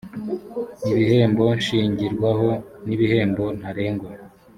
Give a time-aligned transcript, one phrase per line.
[0.91, 2.49] ibihembo nshingirwaho
[2.85, 4.09] n’ibihembo ntarengwa